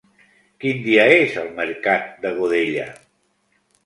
[0.63, 2.87] Quin dia és el mercat de Godella?